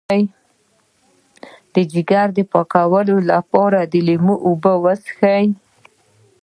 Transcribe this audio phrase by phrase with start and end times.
[1.73, 5.45] د ځیګر د پاکوالي لپاره د لیمو اوبه وڅښئ